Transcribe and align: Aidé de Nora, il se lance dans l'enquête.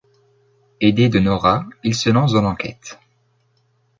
Aidé 0.81 1.09
de 1.09 1.19
Nora, 1.21 1.63
il 1.83 1.93
se 1.93 2.09
lance 2.09 2.33
dans 2.33 2.41
l'enquête. 2.41 2.97